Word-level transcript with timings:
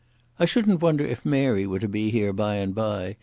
"I 0.39 0.45
shouldn't 0.45 0.81
wonder 0.81 1.05
if 1.05 1.23
Mary 1.23 1.67
were 1.67 1.77
to 1.77 1.87
be 1.87 2.09
here 2.09 2.33
by 2.33 2.55
and 2.55 2.73
by. 2.73 3.17